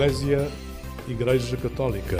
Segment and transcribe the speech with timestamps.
[0.00, 0.50] Eclésia
[1.06, 2.16] Igreja Católica.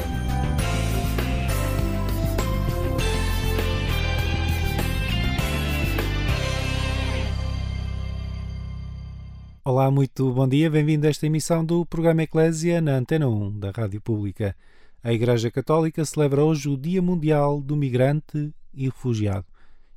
[9.64, 13.70] Olá, muito bom dia, bem-vindo a esta emissão do programa Eclésia na Antena 1 da
[13.70, 14.54] Rádio Pública.
[15.02, 19.46] A Igreja Católica celebra hoje o Dia Mundial do Migrante e Refugiado.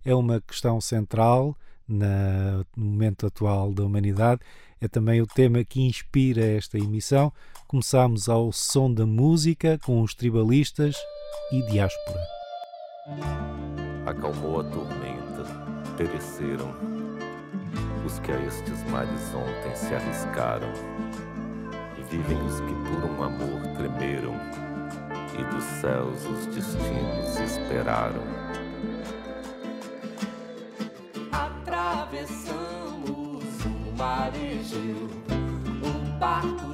[0.05, 1.54] É uma questão central
[1.85, 4.40] no momento atual da humanidade.
[4.79, 7.34] É também o tema que inspira esta emissão.
[7.67, 10.95] Começamos ao som da música com os tribalistas
[11.52, 12.20] e diáspora.
[14.05, 15.44] Acalmou a tormenta,
[15.98, 16.73] pereceram
[18.05, 20.71] os que a estes mares ontem se arriscaram.
[22.09, 24.35] Vivem os que por um amor tremeram,
[25.34, 28.21] e dos céus os destinos esperaram.
[31.32, 32.63] Atravessamos
[33.65, 35.09] o mar Egeu,
[35.82, 36.73] um barco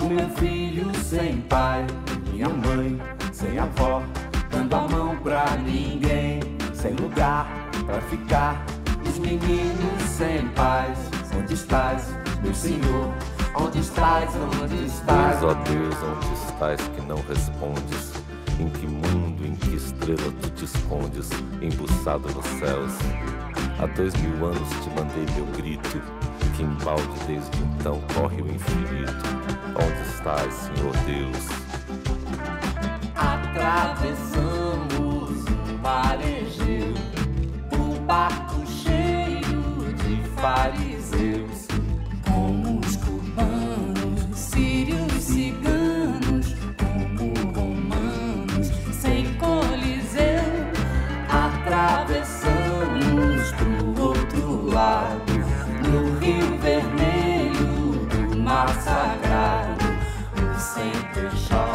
[0.00, 1.86] o meu filho sem pai,
[2.30, 3.00] minha mãe
[3.32, 4.02] sem avó,
[4.50, 6.40] dando a mão pra ninguém,
[6.72, 7.46] sem lugar
[7.84, 8.64] pra ficar,
[9.06, 10.98] os meninos sem paz.
[11.36, 13.12] Onde estás, meu Senhor?
[13.56, 14.30] Onde estás?
[14.62, 15.40] Onde estás?
[15.40, 18.12] Deus, ó Deus, onde estás que não respondes?
[18.60, 21.28] Em que mundo, em que estrela tu te escondes,
[21.60, 22.92] embuçado nos céus?
[23.80, 26.00] Há dois mil anos te mandei meu grito,
[26.56, 29.24] que embalde desde então corre o infinito.
[29.74, 31.48] Onde estás, Senhor Deus?
[33.16, 34.64] Atravessamos
[35.44, 36.94] o mar Egeu,
[37.72, 41.53] um barco cheio de fariseus,
[56.24, 59.84] Rio Vermelho do Mar Sagrado,
[60.32, 61.73] o Center Shopping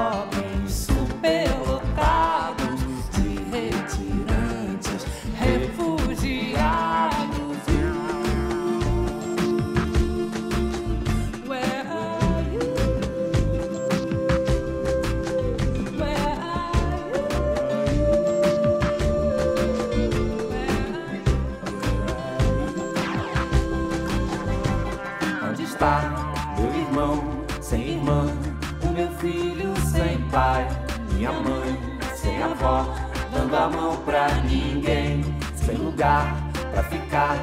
[33.70, 35.24] mão pra ninguém,
[35.56, 36.36] sem lugar
[36.72, 37.38] pra ficar,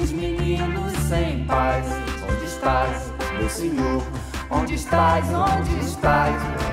[0.00, 1.86] os meninos sem paz.
[2.30, 4.02] Onde estás, meu Senhor?
[4.50, 5.24] Onde estás?
[5.28, 6.71] Onde estás?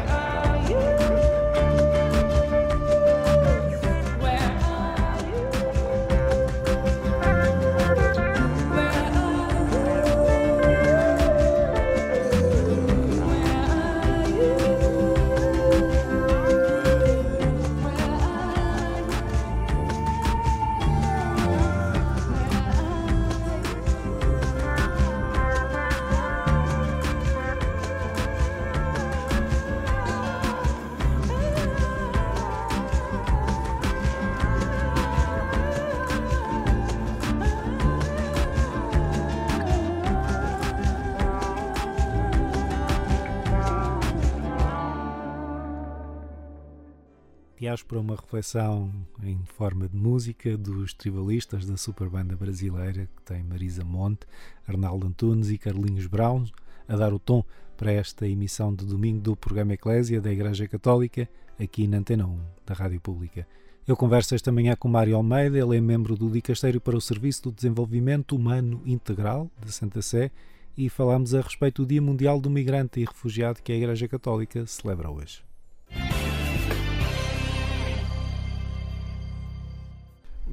[47.69, 53.44] Diáspora, uma reflexão em forma de música dos tribalistas da super banda brasileira que tem
[53.44, 54.25] Marisa Monte,
[54.68, 56.45] Arnaldo Antunes e Carlinhos Brown
[56.88, 57.44] a dar o tom
[57.77, 61.30] para esta emissão de domingo do programa Eclésia da Igreja Católica
[61.60, 63.48] aqui na Antena 1 da Rádio Pública.
[63.88, 67.44] Eu converso esta manhã com Mário Almeida, ele é membro do Dicastério para o Serviço
[67.44, 70.31] do Desenvolvimento Humano Integral de Santa Sé
[70.75, 74.65] e falamos a respeito do Dia Mundial do Migrante e Refugiado que a Igreja Católica
[74.65, 75.48] celebra hoje.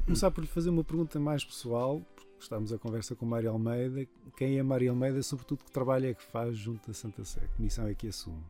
[0.06, 4.06] Começar por lhe fazer uma pergunta mais pessoal, porque estamos a conversa com Mário Almeida.
[4.36, 7.40] Quem é Mário Almeida, sobretudo que trabalho é que faz junto à Santa Sé?
[7.56, 8.42] Que missão é que assume?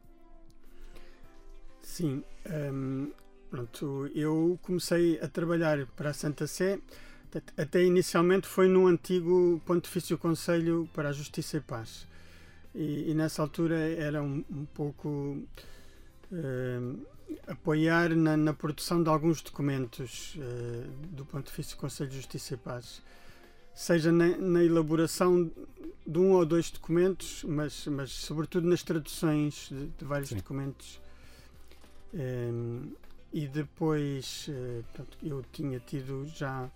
[1.80, 2.22] Sim,
[2.72, 3.10] hum,
[3.50, 6.78] pronto, eu comecei a trabalhar para a Santa Sé,
[7.56, 12.06] até- inicialmente foi no antigo Pontifício Conselho para a Justiça e Paz.
[12.74, 15.38] E, e nessa altura era um, um pouco
[16.30, 16.98] hum,
[17.46, 23.02] apoiar na, na produção de alguns documentos eh, do Pontifício Conselho de Justiça e Paz.
[23.74, 25.50] Seja na, na elaboração
[26.06, 30.36] de um ou dois documentos, mas, mas sobretudo nas traduções de, de vários Sim.
[30.36, 31.00] documentos
[32.14, 32.92] Ehm,
[33.32, 36.70] e depois eh, portanto, eu tinha tido já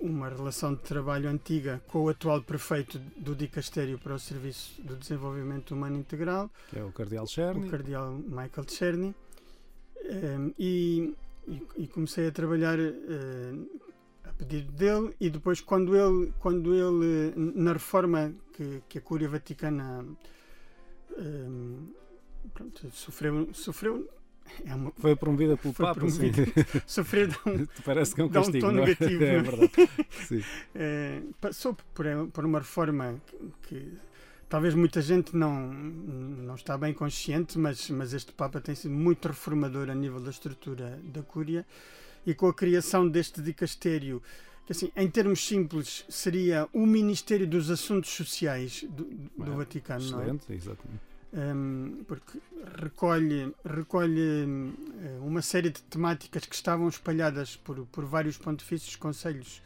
[0.00, 4.96] uma relação de trabalho antiga com o atual prefeito do Dicastério para o Serviço do
[4.96, 7.66] Desenvolvimento Humano Integral, Que é o Cardeal Cherny.
[7.66, 9.14] o cardeal Michael Cherny,
[10.58, 11.14] E,
[11.78, 13.54] e- comecei a trabalhar eh,
[14.24, 19.00] a pedido dele e depois quando ele, quando ele eh, na reforma que, que a
[19.00, 20.04] Cúria Vaticana
[21.18, 21.88] ehm,
[22.52, 24.08] pronto, sofreu, sofreu
[24.64, 26.32] é uma, Foi promovida pelo Foi Papa, sim.
[26.86, 28.86] sofreu de um, Parece que é um Dá um castigo, tom não é?
[28.86, 29.42] negativo, É é?
[29.42, 29.70] verdade.
[30.74, 33.92] Eh, passou por, por uma reforma que, que
[34.50, 39.28] talvez muita gente não, não está bem consciente, mas, mas este Papa tem sido muito
[39.28, 41.64] reformador a nível da estrutura da Cúria
[42.26, 44.20] e com a criação deste dicastério,
[44.66, 50.02] que assim, em termos simples seria o Ministério dos Assuntos Sociais do, do É, Vaticano,
[50.02, 50.06] é?
[50.06, 51.00] Excelente, exatamente.
[51.32, 52.40] um, porque
[52.76, 54.74] recolhe, recolhe um,
[55.22, 59.62] uma série de temáticas que estavam espalhadas por, por vários pontifícios, conselhos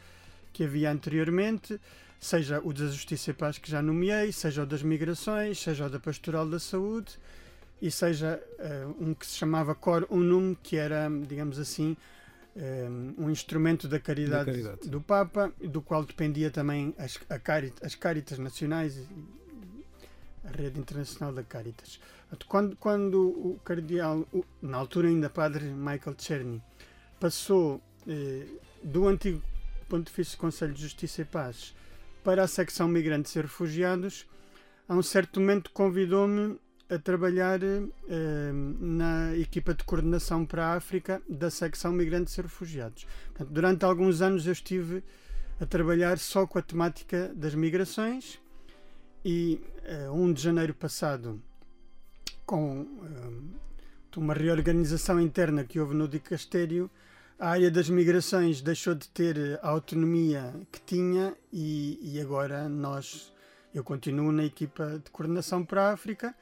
[0.53, 1.81] que havia anteriormente,
[2.19, 5.89] seja o da Justiça e Paz que já nomeei, seja o das migrações, seja o
[5.89, 7.17] da Pastoral da Saúde
[7.81, 11.95] e seja uh, um que se chamava Cor Unum, que era, digamos assim,
[12.55, 14.89] um, um instrumento da caridade, Da caridade.
[14.89, 19.07] do Papa, do qual dependia também as, a Cari- as Caritas Nacionais e,
[20.45, 21.99] a rede internacional da Caritas.
[22.47, 24.27] Quando, quando o cardeal,
[24.61, 26.61] na altura ainda padre Michael Cherny,
[27.19, 28.45] passou eh,
[28.83, 29.41] do antigo
[29.89, 31.73] Pontifício Conselho de Justiça e Paz
[32.25, 34.25] para a secção Migrantes e Refugiados,
[34.89, 41.21] a um certo momento convidou-me a trabalhar eh, na equipa de coordenação para a África
[41.29, 43.05] da secção Migrantes e Refugiados.
[43.27, 45.03] Portanto, durante alguns anos eu estive
[45.61, 48.41] a trabalhar só com a temática das migrações
[49.23, 51.39] e eh, 1 de janeiro passado,
[52.43, 56.89] com eh, uma reorganização interna que houve no Dicastério,
[57.37, 63.33] a área das migrações deixou de ter a autonomia que tinha e, e agora nós,
[63.73, 66.33] eu continuo na equipa de coordenação para a África,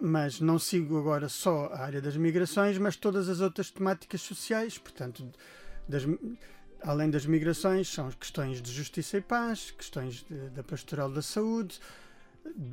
[0.00, 4.78] mas não sigo agora só a área das migrações, mas todas as outras temáticas sociais,
[4.78, 5.28] portanto,
[5.88, 6.04] das,
[6.82, 11.80] além das migrações, são questões de justiça e paz, questões da pastoral da saúde,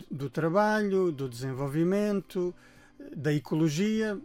[0.10, 2.54] do trabalho, do desenvolvimento,
[3.16, 4.20] da ecologia,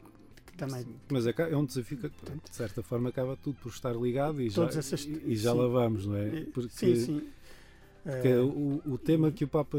[0.57, 3.93] também Mas é, é um desafio que, pronto, de certa forma, acaba tudo por estar
[3.95, 5.59] ligado e já, essas- e, já sim.
[5.59, 6.45] lá vamos, não é?
[6.53, 7.29] Porque, sim, sim.
[8.03, 9.79] porque Eh, o, o tema que o Papa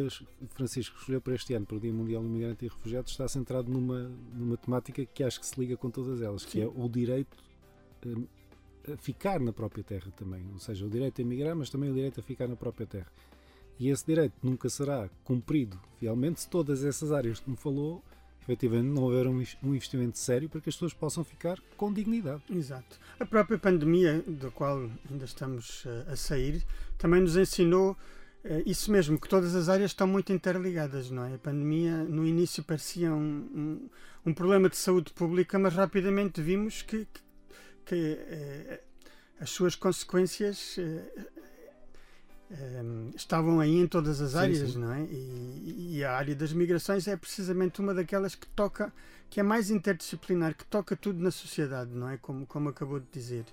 [0.56, 3.72] Francisco escolheu para este ano, para o Dia Mundial do Migrante e Refugiado, está centrado
[3.72, 6.62] numa, numa temática que acho que se liga com todas elas, que Sim.
[6.64, 7.38] é o direito
[8.06, 8.26] hum,
[8.92, 10.44] a ficar na própria terra também.
[10.54, 13.08] Ou seja, o direito a emigrar, mas também o direito a ficar na própria terra.
[13.80, 18.04] E esse direito nunca será cumprido fielmente se todas essas áreas que me falou,
[18.46, 22.44] efetivamente, não houver um investimento sério para que as pessoas possam ficar com dignidade.
[22.50, 23.00] Exato.
[23.20, 26.64] A própria pandemia, da qual ainda estamos eh, a sair,
[26.98, 27.98] também nos ensinou
[28.44, 31.34] eh, isso mesmo, que todas as áreas estão muito interligadas, não é?
[31.34, 33.90] A pandemia, no início, parecia um, um,
[34.28, 37.22] um problema de saúde pública, mas rapidamente vimos que, que,
[37.86, 38.82] que, eh,
[39.40, 40.78] as suas consequências
[42.52, 42.84] eh,
[43.16, 44.76] estavam aí em todas as Sim, áreas, sim.
[44.76, 45.04] não é?
[45.04, 48.94] E, e a área das migrações é precisamente uma daquelas que toca
[49.30, 52.18] que é mais interdisciplinar, que toca tudo na sociedade, não é?
[52.18, 53.46] Como, como acabou de dizer.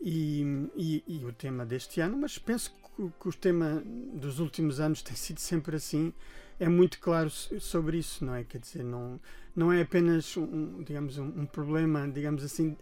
[0.00, 0.42] E,
[0.76, 3.82] e, e o tema deste ano, mas penso que, que o tema
[4.14, 6.12] dos últimos anos tem sido sempre assim,
[6.58, 8.44] é muito claro so- sobre isso, não é?
[8.44, 9.20] Quer dizer, não,
[9.54, 12.76] não é apenas um, digamos, um, um problema, digamos assim,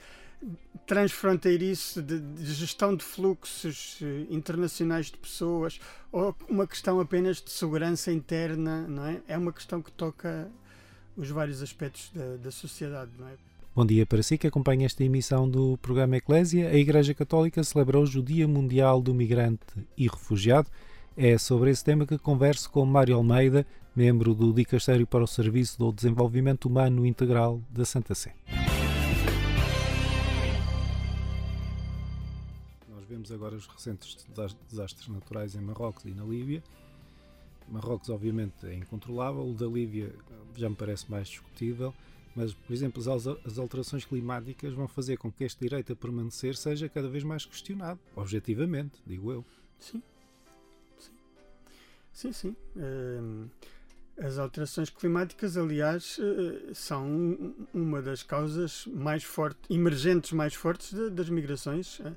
[0.87, 5.78] transfronteiriço de, de gestão de fluxos eh, internacionais de pessoas
[6.11, 9.21] ou uma questão apenas de segurança interna, não é?
[9.28, 10.50] É uma questão que toca
[11.14, 13.33] os vários aspectos da, da sociedade, não é?
[13.75, 16.68] Bom dia para si que acompanha esta emissão do programa Eclésia.
[16.68, 19.61] A Igreja Católica celebra hoje o Dia Mundial do Migrante
[19.97, 20.71] e Refugiado.
[21.16, 25.78] É sobre esse tema que converso com Mário Almeida, membro do Dicastério para o Serviço
[25.78, 28.35] do Desenvolvimento Humano Integral da Santa Sé.
[33.19, 36.63] Vemos agora os recentes desas- desastres naturais em Marrocos e na Líbia.
[37.69, 41.93] Marrocos, obviamente, é incontrolável, o da Líbia eh, já me parece mais discutível,
[42.37, 45.97] mas, por exemplo, as, al- as alterações climáticas vão fazer com que este direito a
[45.97, 49.45] permanecer seja cada vez mais questionado, objetivamente, digo eu.
[49.81, 50.01] Sim.
[50.97, 51.13] Sim,
[52.13, 52.33] sim.
[52.33, 52.57] sim.
[52.77, 53.49] Hum,
[54.21, 60.93] as alterações climáticas, aliás, eh, são um- uma das causas mais fortes, emergentes mais fortes
[61.11, 62.13] das migrações eh,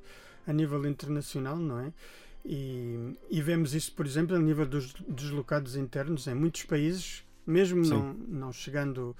[0.48, 1.94] a nível internacional, não é?
[2.44, 7.86] E, e vemos isso, por exemplo, a nível dos deslocados internos em muitos países, mesmo
[7.86, 7.92] Sim.
[7.92, 9.16] não, não chegando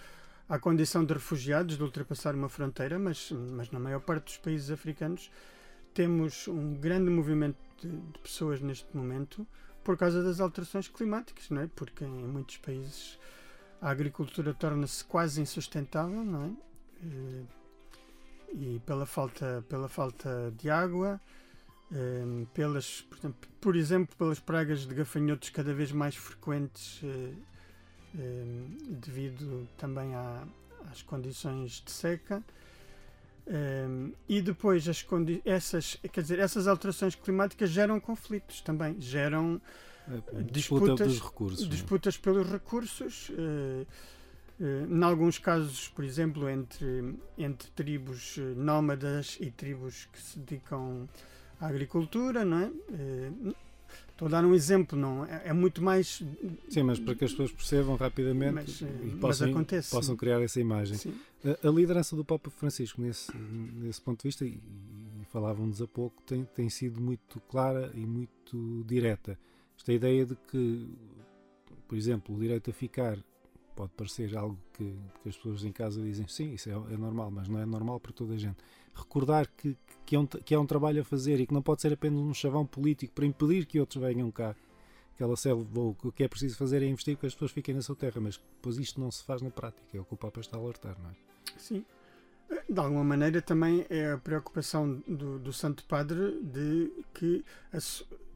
[0.50, 4.72] à condição de refugiados, de ultrapassar uma fronteira, mas, mas na maior parte dos países
[4.72, 5.32] africanos
[5.94, 9.46] temos um grande movimento de, de pessoas neste momento
[9.84, 11.68] por causa das alterações climáticas, não é?
[11.76, 13.20] Porque em muitos países
[13.82, 17.61] a agricultura torna-se quase insustentável, não é?
[18.54, 21.20] E pela falta, pela falta de água,
[21.92, 27.34] eh, pelas, por exemplo, por exemplo, pelas pragas de gafanhotos cada vez mais frequentes eh,
[28.20, 28.46] eh,
[28.90, 30.44] devido também à-
[30.92, 32.44] às condições de seca.
[33.48, 35.04] Um, e depois as
[35.44, 39.60] essas, quer dizer, essas alterações climáticas geram conflitos também, geram
[40.08, 41.66] A disputa Disputas- recursos.
[41.66, 41.70] é?
[41.70, 43.86] disputas pelos recursos, eh,
[44.90, 51.08] em alguns casos, por exemplo, entre, entre tribos eh, nómadas e tribos que se dedicam
[51.60, 52.72] à agricultura, não é?
[52.94, 53.54] Eh,
[54.12, 56.22] Estou a dar um exemplo, não é, é muito mais.
[56.70, 59.90] Sim, mas para que as pessoas percebam rapidamente Mas, eh, e possam, acontece.
[59.90, 60.96] possam criar essa imagem.
[60.96, 61.16] Sim.
[61.44, 64.60] A, a liderança do Papa Francisco nesse, nesse ponto de vista, e,
[65.22, 69.40] e falávamos há pouco, tem, tem sido muito clara e muito direta.
[69.76, 70.88] Esta ideia de que,
[71.88, 73.18] por exemplo, o direito a ficar
[73.82, 77.32] pode parecer algo que, que as pessoas em casa dizem sim, isso é, é normal,
[77.32, 78.58] mas não é normal para toda a gente.
[78.94, 81.82] Recordar que, que, é um, que é um trabalho a fazer e que não pode
[81.82, 84.56] ser apenas um chavão político para impedir que outros venham cá.
[85.18, 87.74] Que ela selva, ou o que é preciso fazer é investir que as pessoas fiquem
[87.74, 90.18] na sua terra, mas depois isto não se faz na prática, é o que o
[90.18, 91.14] Papa está a alertar, não é?
[91.58, 91.84] Sim.
[92.70, 97.78] De alguma maneira também é a preocupação do, do Santo Padre de que a,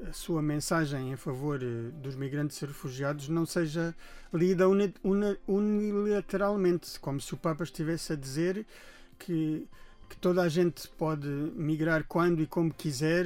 [0.08, 3.96] a sua mensagem em favor eh, dos migrantes e refugiados não seja
[4.34, 4.94] lida uni-
[5.48, 8.66] unilateralmente, como se o Papa estivesse a dizer
[9.18, 9.68] que,
[10.10, 13.25] que toda a gente pode migrar quando e como quiser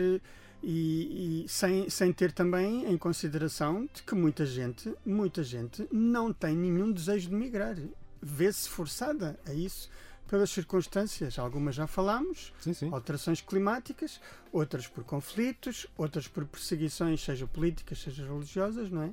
[0.62, 6.32] e, e sem, sem ter também em consideração de que muita gente, muita gente não
[6.34, 7.76] tem nenhum desejo de migrar.
[8.22, 9.90] Vê-se forçada a isso
[10.30, 11.40] pelas circunstâncias.
[11.40, 12.90] Algumas já falámos, Sim, sim.
[12.92, 14.22] alterações climáticas,
[14.52, 19.10] outras por conflitos, outras por perseguições, seja políticas, seja religiosas, não é?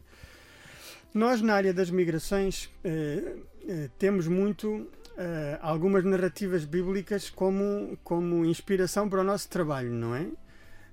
[1.15, 8.45] Nós, na área das migrações, eh, eh, temos muito eh, algumas narrativas bíblicas como, como
[8.45, 10.27] inspiração para o nosso trabalho, não é?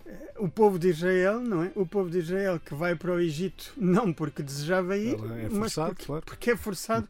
[0.06, 1.72] Eh, O povo de Israel, não é?
[1.76, 5.74] O povo de Israel que vai para o Egito não porque desejava ir, é mas
[5.74, 6.24] forçado, porque, claro.
[6.26, 7.10] porque é forçado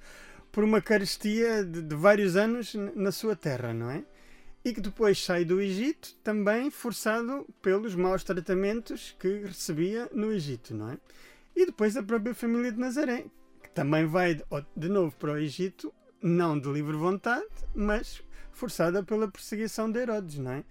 [0.53, 4.05] por uma carestia de, de vários anos na sua terra, não é?
[4.63, 10.75] E que depois sai do Egito também forçado pelos maus tratamentos que recebia no Egito,
[10.75, 10.97] não é?
[11.55, 13.25] E depois a própria família de Nazaré,
[13.63, 14.39] que também vai
[14.75, 15.91] de, novo para o Egito,
[16.21, 20.63] não de livre vontade, mas forçada pela perseguição de Herodes, não é?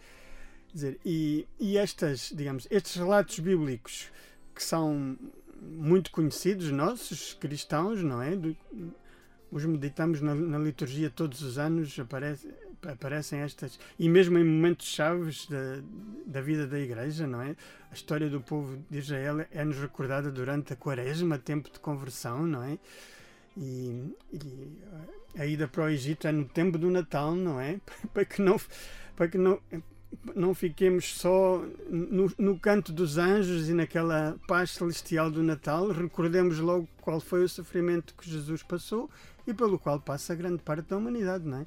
[0.73, 4.13] Dizer, e, e estas, digamos, estes relatos bíblicos
[4.55, 5.19] que são
[5.61, 8.37] muito conhecidos nossos cristãos, não é?
[8.37, 8.57] Do-
[9.53, 12.49] os meditamos na, na liturgia todos os anos, aparece,
[12.83, 15.83] aparecem estas, e mesmo em momentos chaves da,
[16.27, 17.55] da vida da Igreja, não é?
[17.91, 22.63] A história do povo de Israel é-nos recordada durante a Quaresma, tempo de conversão, não
[22.65, 22.79] é?
[23.55, 24.79] E, e
[25.37, 27.79] a ida para o Egito é no tempo do Natal, não é?
[28.15, 28.59] Para que não,
[29.15, 29.61] para que não,
[30.35, 36.59] não fiquemos só no, no canto dos anjos e naquela paz celestial do Natal, recordemos
[36.59, 39.11] logo qual foi o sofrimento que Jesus passou
[39.47, 41.67] e pelo qual passa grande parte da humanidade, não é?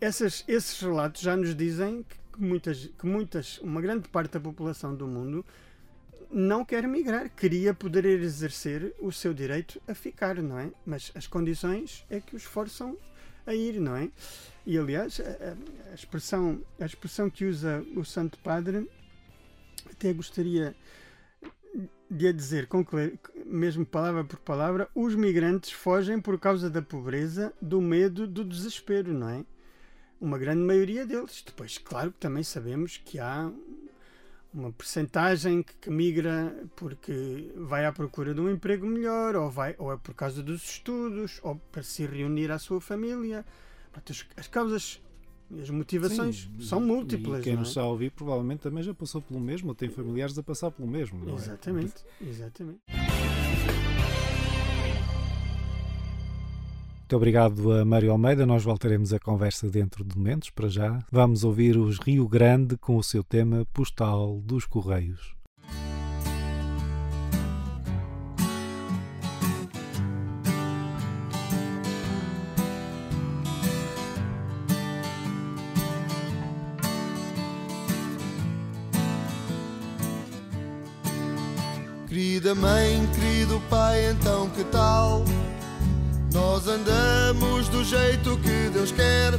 [0.00, 4.94] Essas, esses relatos já nos dizem que muitas, que muitas, uma grande parte da população
[4.94, 5.44] do mundo
[6.30, 10.70] não quer migrar, queria poder exercer o seu direito a ficar, não é?
[10.86, 12.96] Mas as condições é que os forçam
[13.46, 14.08] a ir, não é?
[14.64, 18.88] E aliás, a, a- expressão, a expressão que usa o Santo Padre,
[19.90, 20.74] até gostaria
[22.12, 22.68] de a dizer,
[23.46, 29.14] mesmo palavra por palavra, os migrantes fogem por causa da pobreza, do medo, do desespero,
[29.14, 29.44] não é?
[30.20, 31.42] Uma grande maioria deles.
[31.44, 33.50] Depois, claro que também sabemos que há
[34.52, 39.90] uma percentagem que, migra porque vai à procura de um emprego melhor, ou, vai, ou
[39.90, 43.42] é por causa dos estudos, ou para se reunir à sua família.
[44.36, 45.00] As causas
[45.60, 47.42] As motivações Sim, são e múltiplas.
[47.42, 47.60] quem não é?
[47.60, 50.70] nos está a ouvir provavelmente também já passou pelo mesmo, ou tem familiares a passar
[50.70, 51.28] pelo mesmo.
[51.28, 51.34] é?
[51.34, 52.80] Exatamente, exatamente.
[57.12, 58.46] Muito obrigado a Mário Almeida.
[58.46, 60.48] Nós voltaremos a conversa dentro de momentos.
[60.48, 65.34] Para já, vamos ouvir os Rio Grande com o seu tema Postal dos Correios.
[82.52, 85.24] Querida mãe, querido pai, então que tal?
[86.34, 89.32] Nós andamos do jeito que Deus quer.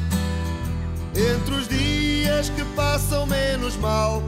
[1.15, 4.23] Entre os dias que passam menos mal,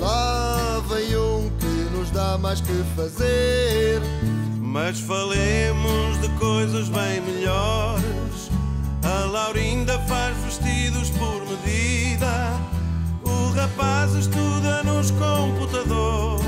[0.00, 4.00] lá vem um que nos dá mais que fazer.
[4.60, 8.50] Mas falemos de coisas bem melhores.
[9.04, 12.58] A Laurinda faz vestidos por medida.
[13.22, 16.45] O rapaz estuda nos computadores.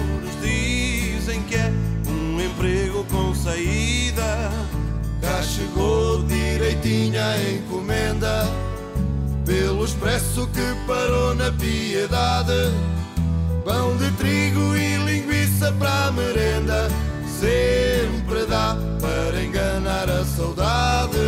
[2.58, 4.50] Emprego com saída.
[5.22, 8.44] Cá chegou direitinha a encomenda.
[9.46, 12.72] Pelo expresso que parou na piedade.
[13.64, 16.88] Pão de trigo e linguiça para a merenda.
[17.38, 21.27] Sempre dá para enganar a saudade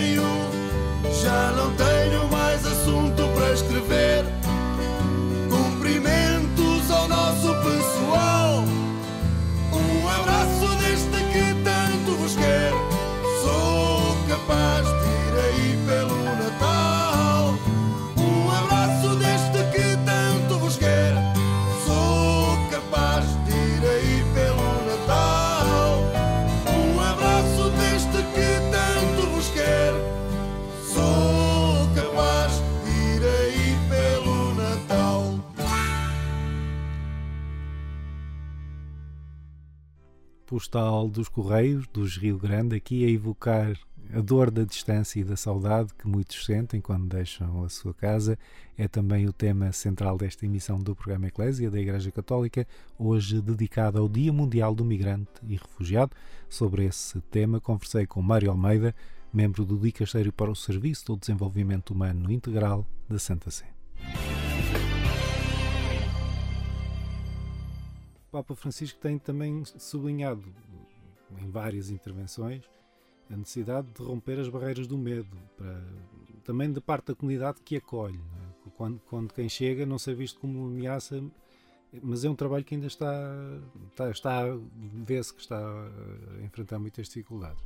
[0.00, 0.37] you.
[40.48, 43.78] Postal dos Correios, dos Rio Grande, aqui a evocar
[44.14, 48.38] a dor da distância e da saudade que muitos sentem quando deixam a sua casa.
[48.74, 52.66] É também o tema central desta emissão do programa Eclésia da Igreja Católica,
[52.98, 56.12] hoje dedicado ao Dia Mundial do Migrante e Refugiado.
[56.48, 58.94] Sobre esse tema conversei com Mário Almeida,
[59.30, 63.66] membro do Dicasteiro para o Serviço do Desenvolvimento Humano Integral da Santa Sé.
[68.42, 70.44] Papa Francisco tem também sublinhado
[71.40, 72.62] em várias intervenções
[73.30, 75.82] a necessidade de romper as barreiras do medo, para,
[76.44, 78.16] também da parte da comunidade que acolhe.
[78.66, 78.70] é?
[78.76, 81.22] Quando, quando quem chega não ser visto como ameaça,
[82.02, 83.12] mas é um trabalho que ainda está,
[83.90, 84.42] está, está
[85.04, 87.62] vê-se que está a enfrentar muitas dificuldades.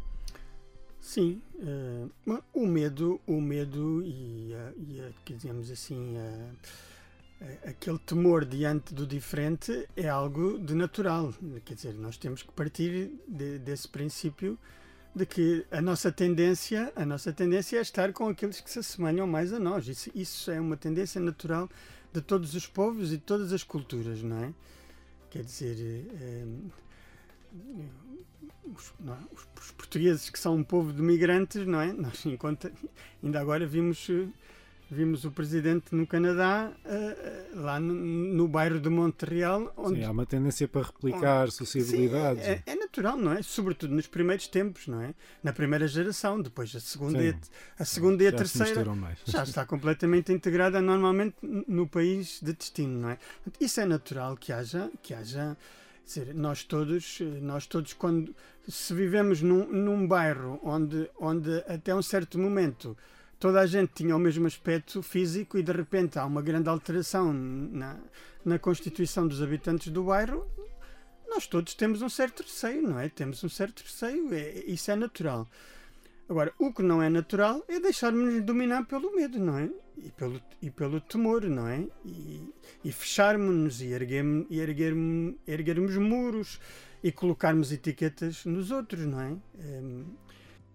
[1.01, 2.07] Sim, eh,
[2.55, 6.53] o medo, o medo e, e digamos assim, a-
[7.65, 11.33] aquele temor diante do diferente é algo de natural.
[11.65, 14.59] Quer dizer, nós temos que partir de- desse princípio
[15.15, 19.27] de que a nossa tendência, a nossa tendência é estar com aqueles que se assemelham
[19.27, 19.87] mais a nós.
[19.89, 21.69] Isso, isso é uma tendência natural
[22.13, 24.55] de todos os povos e de todas as culturas, não é?
[25.31, 26.47] Quer dizer, eh,
[28.75, 29.19] os, não é?
[29.33, 31.93] Os- os portugueses que são um povo de migrantes, não é?
[31.93, 32.71] Nós, enquanto,
[33.23, 34.27] ainda agora vimos, eh,
[34.93, 40.05] vimos o presidente no Canadá, eh, eh, lá no, no bairro de Montreal, onde Sim,
[40.05, 42.45] há uma tendência para replicar sociabilidades.
[42.45, 43.43] Sim, é, é natural, não é?
[43.43, 45.15] Sobretudo nos primeiros tempos, não é?
[45.43, 47.39] Na primeira geração, depois a segunda, e, Sim.
[47.79, 48.85] a, a segunda e a Já terceira
[49.25, 53.19] já está completamente integrada normalmente no país de destino, não é?
[53.59, 55.57] Isso é natural que haja, que haja,
[56.05, 58.35] dizer, nós todos, nós todos quando
[58.69, 62.95] se vivemos num, num bairro onde, onde até um certo momento
[63.43, 67.33] toda a gente tinha o mesmo aspecto físico e de repente há uma grande alteração
[67.33, 67.99] na,
[68.45, 70.47] na constituição dos habitantes do bairro,
[71.29, 73.09] nós todos temos um certo receio, não é?
[73.09, 75.51] Temos um certo receio, é- isso é natural.
[76.29, 79.69] Agora, o que não é natural é deixarmos-nos dominar pelo medo, não é?
[79.99, 81.85] E pelo, e pelo temor, não é?
[82.05, 82.49] E,
[82.85, 86.61] e fecharmos-nos e, erguermos, e erguermos, muros
[87.03, 89.37] e colocarmos etiquetas nos outros, não é?
[89.59, 90.07] Em,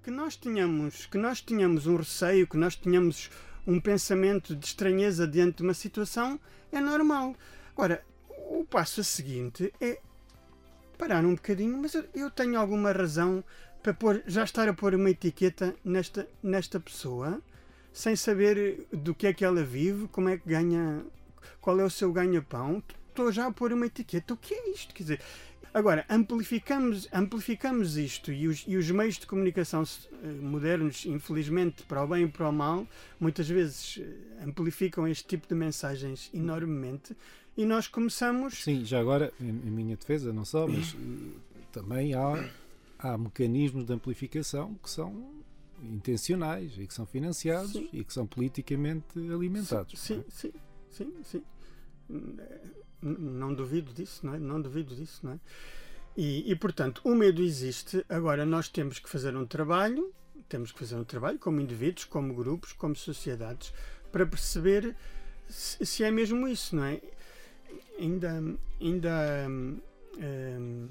[0.07, 3.29] que nós tenhamos, que nós tenhamos um receio, que nós tenhamos
[3.67, 6.39] um pensamento de estranheza diante de uma situação
[6.71, 7.35] é normal.
[7.73, 9.99] Agora, o passo seguinte é
[10.97, 13.43] parar um bocadinho, mas eu tenho alguma razão
[13.83, 17.41] para pôr- já estar a pôr uma etiqueta nesta, nesta pessoa
[17.91, 21.03] sem saber do que é que ela vive, como é que ganha,
[21.59, 22.81] qual é o seu ganha-pão.
[23.09, 24.35] Estou já a pôr uma etiqueta.
[24.35, 24.93] O que é isto?
[24.93, 25.21] Quer dizer,
[25.77, 32.03] agora, amplificamos, amplificamos isto e os, e os meios de comunicação eh, modernos, infelizmente, para
[32.03, 32.87] o bem e para o mal,
[33.19, 37.15] muitas vezes eh, amplificam este tipo de mensagens enormemente
[37.55, 38.63] e nós começamos.
[38.63, 41.37] Sim, já agora, em, em minha defesa, não só, mas eh,
[41.71, 42.49] também há,
[42.97, 45.31] há mecanismos de amplificação que são
[45.83, 47.87] intencionais e que são financiados Sim.
[47.93, 49.99] e que são politicamente alimentados.
[49.99, 50.31] Sim, é?
[50.31, 50.53] sim,
[50.89, 51.43] sim, sim.
[53.01, 54.39] Não duvido disso, não é?
[54.39, 55.39] Não duvido disso, não é?
[56.15, 58.03] E, e, portanto, o medo existe.
[58.09, 60.11] Agora, nós temos que fazer um trabalho,
[60.49, 63.71] temos que fazer um trabalho como indivíduos, como grupos, como sociedades,
[64.11, 64.95] para perceber
[65.47, 67.01] se, se é mesmo isso, não é?
[67.99, 68.43] Ainda,
[68.81, 69.79] ainda hum,
[70.17, 70.87] hum,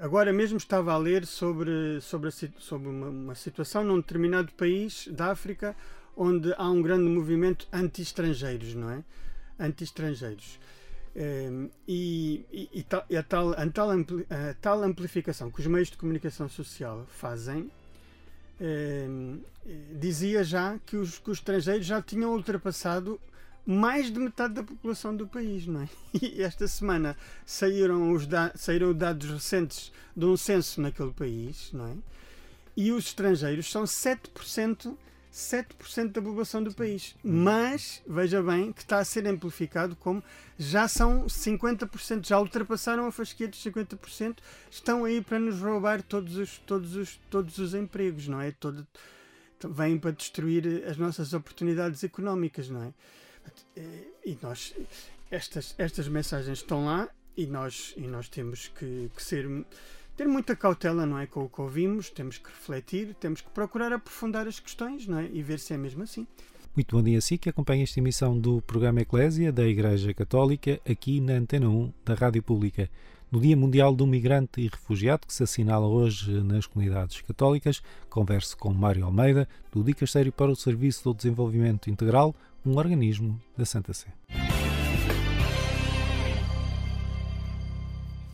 [0.00, 5.08] agora mesmo estava a ler sobre, sobre, a sobre uma, uma situação num determinado país
[5.08, 5.76] da África
[6.16, 9.04] onde há um grande movimento anti-estrangeiros, não é?
[9.60, 10.58] Anti-estrangeiros.
[11.14, 15.90] Em, e, e- e a, tal, a, tal ampli- a tal amplificação que os meios
[15.90, 17.70] de comunicação social fazem
[18.60, 23.20] em, eh, dizia já que os, que os estrangeiros já tinham ultrapassado
[23.66, 25.88] mais de metade da população do país, não é?
[26.22, 31.86] E esta semana saíram, os da, saíram dados recentes de um censo naquele país, não
[31.86, 31.94] é?
[32.76, 34.96] E os estrangeiros são 7%,
[35.32, 37.14] 7% da população do país.
[37.22, 40.22] Mas, veja bem, que está a ser amplificado como
[40.58, 44.38] já são 50%, já ultrapassaram a fasquia dos 50%,
[44.70, 48.50] estão aí para nos roubar todos os, todos os, todos os empregos, não é?
[48.50, 48.86] Todo,
[49.68, 52.92] vêm para destruir as nossas oportunidades económicas, não é?
[54.24, 54.74] E nós,
[55.30, 59.46] estas, estas mensagens estão lá e nós, e nós temos que, que ser
[60.20, 61.26] ter muita cautela, não é?
[61.26, 65.26] Com o que ouvimos, temos que refletir, temos que procurar aprofundar as questões, não é?
[65.32, 66.26] E ver se é mesmo assim.
[66.76, 70.78] Muito bom dia a si que acompanha esta emissão do programa Eclésia da Igreja Católica
[70.86, 72.90] aqui na Antena 1 da Rádio Pública.
[73.32, 78.58] No Dia Mundial do Migrante e Refugiado, que se assinala hoje nas comunidades católicas, converso
[78.58, 82.34] com Mário Almeida, do Dicastério para o Serviço do Desenvolvimento Integral,
[82.66, 84.08] um organismo da Santa Sé.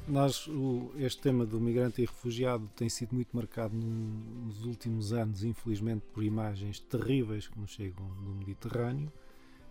[0.08, 5.42] Nós, o- este tema do migrante e refugiado tem sido muito marcado nos últimos anos,
[5.42, 9.10] infelizmente, por imagens terríveis que nos chegam do Mediterrâneo.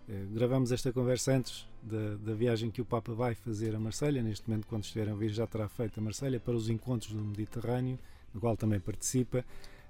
[0.09, 4.21] Eh, gravamos esta conversa antes da, da viagem que o Papa vai fazer a Marselha.
[4.21, 7.23] Neste momento, quando estiver a ver, já terá feito a Marselha para os encontros do
[7.23, 7.97] Mediterrâneo,
[8.33, 9.43] no qual também participa.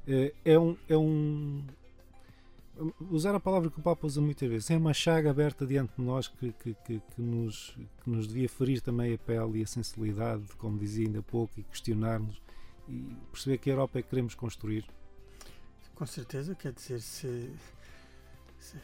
[0.07, 0.77] Eh, é um.
[0.87, 1.63] É um
[3.09, 6.01] usar a palavra que o Papa usa muitas vezes, é uma chaga aberta diante de
[6.01, 9.67] nós que, que, que, que nos, que nos devia ferir também a pele e a
[9.67, 12.41] sensibilidade, como dizia ainda há pouco, e questionar-nos
[12.87, 14.85] e perceber que a Europa é que queremos construir.
[15.95, 17.49] Com certeza, quer dizer, se,
[18.59, 18.77] se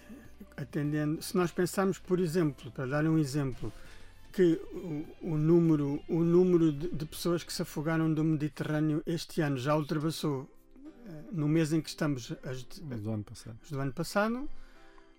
[0.55, 3.71] atendendo, se nós pensarmos, por exemplo, para dar um exemplo,
[4.31, 9.41] que o, o número, o número de, de pessoas que se afogaram do Mediterrâneo este
[9.41, 10.49] ano já ultrapassou,
[11.31, 13.57] no mês em que estamos, as de- do ano passado.
[13.63, 14.49] as do ano passado,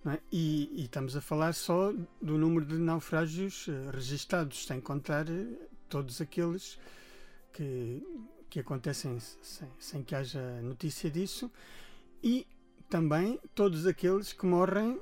[0.06, 0.18] é?
[0.30, 5.46] e, e estamos a falar só do número de naufrágios eh, registados, sem contar eh,
[5.88, 6.78] todos aqueles
[7.52, 8.02] que,
[8.50, 11.50] que acontecem sem, sem que haja notícia disso,
[12.22, 12.46] e
[12.88, 15.00] também todos aqueles que morrem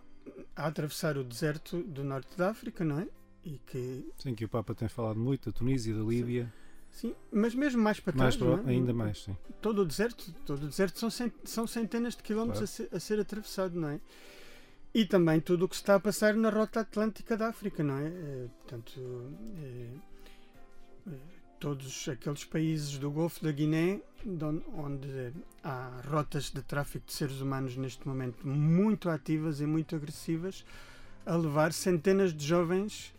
[0.55, 3.09] a atravessar o deserto do norte da África, não é?
[3.45, 6.60] E que, Sim, que o Papa tem falado muito, da Tunísia, da Líbia, sim,
[7.33, 8.73] mas mesmo mais para mais trás, para, não é?
[8.75, 9.37] ainda mais, sim.
[9.63, 12.89] todo o deserto, todo o deserto são, cent- são centenas de quilómetros Claro.
[12.91, 14.01] a, ser, a ser atravessado, não é?
[14.93, 17.97] E também tudo o que se está a passar na rota atlântica da África, não
[17.97, 18.07] é?
[18.09, 19.01] Eh, portanto,
[19.57, 21.13] eh,
[21.59, 27.13] todos aqueles países do Golfo da Guiné, de on- onde há rotas de tráfico de
[27.13, 30.65] seres humanos neste momento muito ativas e muito agressivas,
[31.27, 33.15] a levar centenas de jovens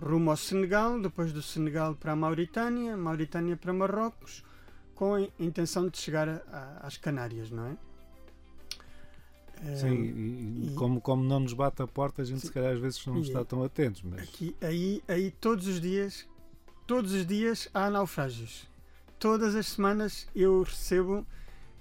[0.00, 4.42] rumo ao Senegal, depois do Senegal para a Mauritânia, Mauritânia para Marrocos,
[4.94, 7.76] com a intenção de chegar a- a- às Canárias, não é?
[9.76, 10.12] Sim, Eh,
[10.66, 12.48] e, e como, como não nos bate a porta, a gente Sim.
[12.48, 16.26] se calhar às vezes não está tão atentos, mas Aqui, aí, aí todos os dias
[16.86, 18.68] todos os dias há naufrágios.
[19.18, 21.26] Todas as semanas eu recebo,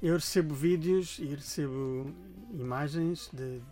[0.02, 2.10] eu recebo vídeos e recebo
[2.54, 3.66] imagens de, de,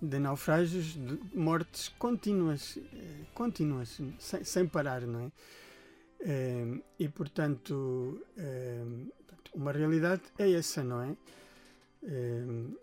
[0.00, 5.32] de naufrágios, de mortes contínuas, eh, contínuas, sem, sem parar, não é?
[6.20, 8.84] Eh, e portanto, eh,
[9.54, 11.16] uma realidade é essa, não é?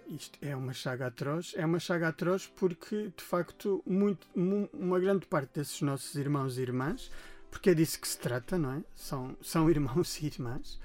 [0.10, 5.00] Isto é uma chaga atroz, é uma chaga atroz porque de facto muito, mu- uma
[5.00, 7.10] grande parte desses nossos irmãos e irmãs,
[7.50, 8.84] porque é disso que se trata, não é?
[8.94, 10.80] São, são irmãos e irmãs,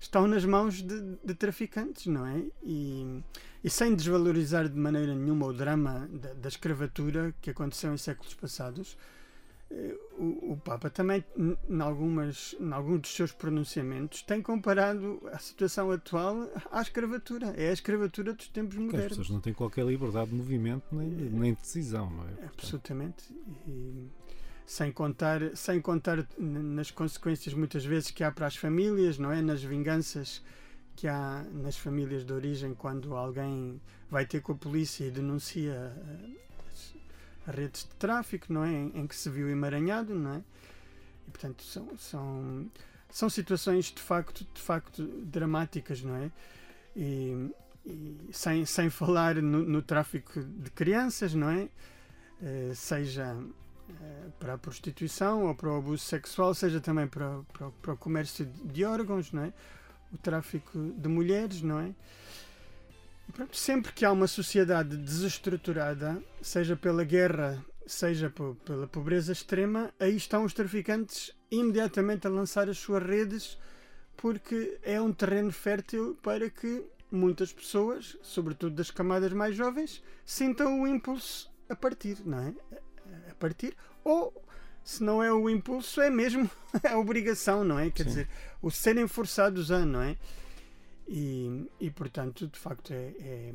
[0.00, 2.42] estão nas mãos de, de traficantes, não é?
[2.62, 3.22] E,
[3.62, 8.34] e sem desvalorizar de maneira nenhuma o drama da, da escravatura que aconteceu em séculos
[8.34, 8.96] passados,
[9.70, 15.38] eh, o, o Papa também, em algumas, em alguns dos seus pronunciamentos, tem comparado a
[15.38, 17.54] situação atual à escravatura.
[17.56, 19.08] É a escravatura dos tempos As modernos.
[19.08, 22.26] pessoas não têm qualquer liberdade de movimento nem, nem de decisão, não é?
[22.28, 23.24] Portanto, Absolutamente.
[23.66, 24.08] E
[24.66, 29.40] sem contar, sem contar nas consequências muitas vezes que há para as famílias, não é?
[29.40, 30.42] Nas vinganças
[30.96, 35.72] que há nas famílias de origem quando alguém vai ter com a polícia e denuncia
[35.72, 36.30] eh,
[36.68, 38.72] as, redes de tráfico, não é?
[38.72, 40.42] Em, que se viu emaranhado, não é?
[41.28, 42.70] E portanto são, são,
[43.08, 46.32] são situações de facto, de facto dramáticas, não é?
[46.96, 47.50] E,
[47.84, 51.68] e sem, sem falar no, no tráfico de crianças, não é?
[52.42, 53.36] Eh, seja
[54.38, 58.46] para a prostituição ou para o abuso sexual, seja também para, para, para o comércio
[58.46, 59.52] de- órgãos, não é?
[60.12, 61.92] o tráfico de mulheres, não é?
[63.28, 68.32] E pronto, sempre que há uma sociedade desestruturada, seja pela guerra, seja
[68.64, 73.58] pela pobreza extrema, aí estão os traficantes imediatamente a lançar as suas redes,
[74.16, 80.80] porque é um terreno fértil para que muitas pessoas, sobretudo das camadas mais jovens, sintam
[80.82, 82.54] o impulso a partir, não é?
[83.30, 84.32] A- partir, ou
[84.84, 86.48] se não é o impulso, é mesmo
[86.84, 87.90] a obrigação, não é?
[87.90, 88.08] Quer Sim.
[88.08, 88.28] dizer,
[88.62, 90.16] o serem forçados a, não é?
[91.08, 93.54] E, e portanto, de facto, é, é-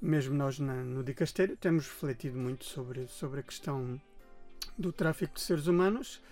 [0.00, 4.00] mesmo nós na- no Dicastério temos refletido muito sobre, sobre a questão
[4.78, 6.22] do tráfico de seres humanos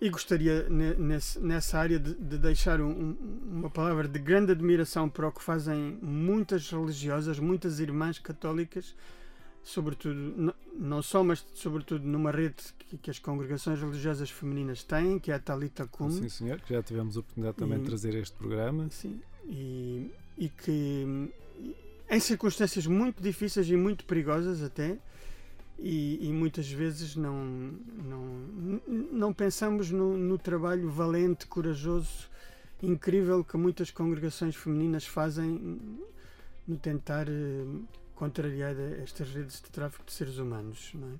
[0.00, 3.16] e gostaria ne- nesse- nessa área de, de deixar um-
[3.50, 8.94] uma palavra de grande admiração para o que fazem muitas religiosas, muitas irmãs católicas,
[9.66, 15.32] sobretudo, não só, mas sobretudo numa rede que, que as congregações religiosas femininas têm, que
[15.32, 16.08] é a Talita Cum.
[16.08, 18.88] Sim, senhor, que já tivemos a oportunidade também E- de trazer este programa.
[18.90, 21.28] Sim, e, e que
[22.08, 24.98] em circunstâncias muito difíceis e muito perigosas até,
[25.78, 28.80] e, e muitas vezes não, não,
[29.12, 32.30] não pensamos no, no trabalho valente, corajoso,
[32.80, 35.80] incrível que muitas congregações femininas fazem
[36.68, 37.64] no tentar eh,
[38.16, 40.90] contrariar estas redes de tráfico de seres humanos.
[40.94, 41.16] Não é?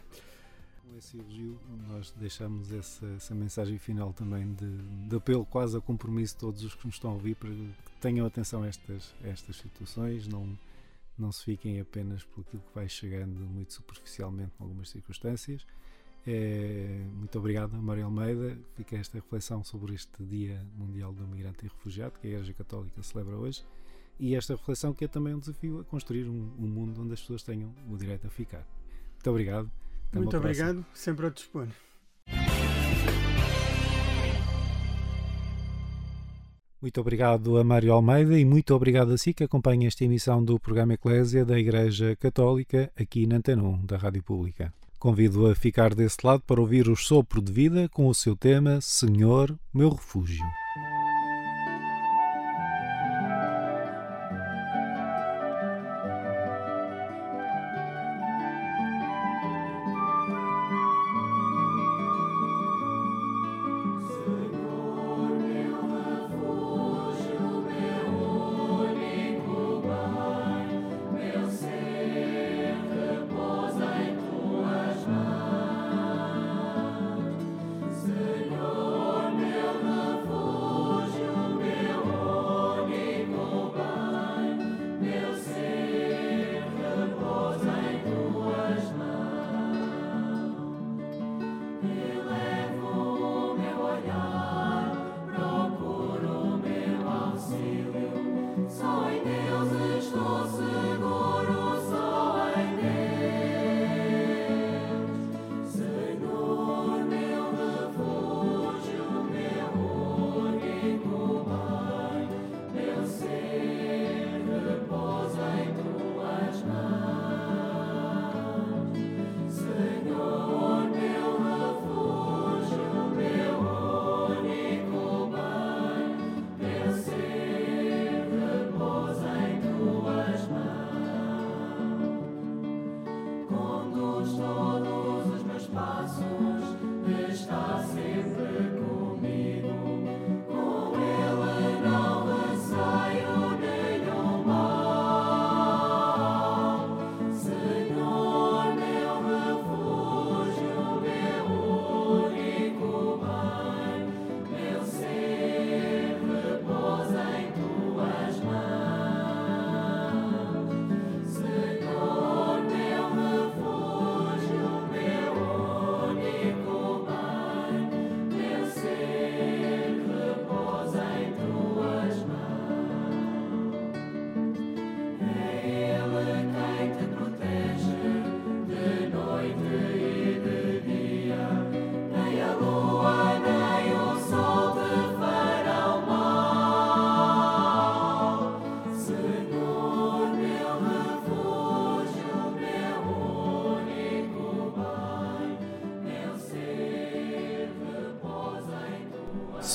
[0.83, 4.79] Com esse elogio, nós deixamos essa, essa mensagem final também de,
[5.09, 8.01] de apelo quase a compromisso de todos os que nos estão a ouvir para que
[8.01, 10.57] tenham atenção a estas, a estas situações, não,
[11.19, 15.67] não se fiquem apenas por aquilo que vai chegando muito superficialmente em algumas circunstâncias.
[16.25, 18.57] É, muito obrigado, Mário Almeida.
[18.77, 23.03] Fica esta reflexão sobre este Dia Mundial do Migrante e Refugiado que a Igreja Católica
[23.03, 23.65] celebra hoje
[24.19, 27.21] e esta reflexão que é também um desafio a construir um, um mundo onde as
[27.21, 28.67] pessoas tenham o direito a ficar.
[29.15, 29.71] Muito obrigado.
[30.09, 30.71] Até Muito próxima.
[30.71, 31.69] obrigado, sempre ao dispor.
[36.81, 40.61] Muito obrigado a Mário Almeida e muito obrigado a si que acompanha esta emissão do
[40.61, 44.73] programa Eclésia da Igreja Católica aqui na Antena 1 da Rádio Pública.
[44.99, 48.81] Convido a ficar desse lado para ouvir o Sopro de Vida com o seu tema.
[48.81, 50.45] Senhor, meu refúgio.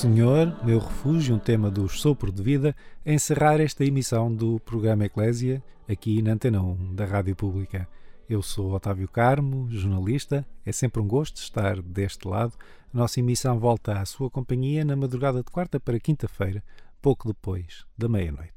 [0.02, 2.74] Senhor, meu refúgio, um tema do Sopro de Vida,
[3.06, 7.88] a encerrar esta emissão do programa Eclésia, aqui na Antena 1 da Rádio Pública.
[8.28, 10.44] Eu sou Otávio Carmo, jornalista.
[10.66, 12.54] É sempre um gosto estar deste lado.
[12.92, 16.64] A nossa emissão volta à sua companhia na madrugada de quarta para quinta-feira,
[17.00, 18.52] pouco depois da meia-noite.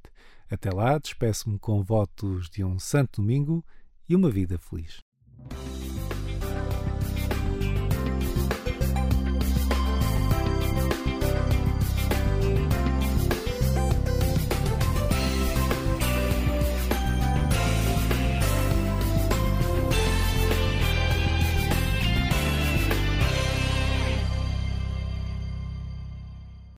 [0.49, 3.63] Até lá, despeço-me com votos de um santo domingo
[4.10, 4.97] e uma vida feliz.